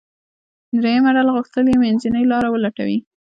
[0.79, 2.97] درېیمه ډله غوښتل یې منځنۍ لاره ولټوي.